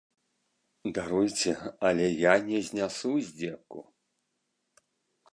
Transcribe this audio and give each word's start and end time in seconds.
Даруйце, 0.97 1.51
але 1.89 2.07
я 2.21 2.31
не 2.47 2.61
знясу 2.69 3.11
здзеку. 3.27 3.79